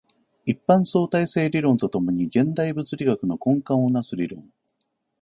[0.47, 4.49] 一般相対性理論と共に現代物理学の根幹を成す理論